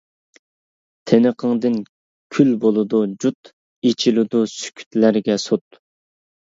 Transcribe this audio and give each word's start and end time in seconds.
تىنىقىڭدىن 1.11 1.75
كۈل 2.39 2.51
بولىدۇ 2.65 3.05
جۇت، 3.27 3.55
ئېچىلىدۇ 3.87 4.45
سۈكۈتلەرگە 4.59 5.41
سوت. 5.49 5.83